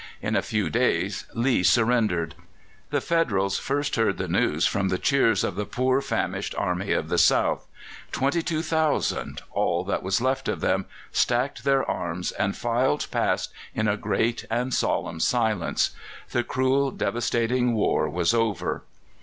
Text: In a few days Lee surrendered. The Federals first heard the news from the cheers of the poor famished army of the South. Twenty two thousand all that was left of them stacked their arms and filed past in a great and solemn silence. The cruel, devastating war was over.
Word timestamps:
In 0.19 0.35
a 0.35 0.41
few 0.41 0.67
days 0.71 1.25
Lee 1.35 1.61
surrendered. 1.61 2.33
The 2.89 3.01
Federals 3.01 3.59
first 3.59 3.97
heard 3.97 4.17
the 4.17 4.27
news 4.27 4.65
from 4.65 4.89
the 4.89 4.97
cheers 4.97 5.43
of 5.43 5.53
the 5.53 5.63
poor 5.67 6.01
famished 6.01 6.55
army 6.57 6.91
of 6.91 7.07
the 7.07 7.19
South. 7.19 7.67
Twenty 8.11 8.41
two 8.41 8.63
thousand 8.63 9.43
all 9.51 9.83
that 9.83 10.01
was 10.01 10.19
left 10.19 10.47
of 10.49 10.59
them 10.59 10.85
stacked 11.11 11.63
their 11.65 11.87
arms 11.87 12.31
and 12.31 12.57
filed 12.57 13.09
past 13.11 13.53
in 13.75 13.87
a 13.87 13.95
great 13.95 14.43
and 14.49 14.73
solemn 14.73 15.19
silence. 15.19 15.91
The 16.31 16.43
cruel, 16.43 16.89
devastating 16.89 17.75
war 17.75 18.09
was 18.09 18.33
over. 18.33 18.81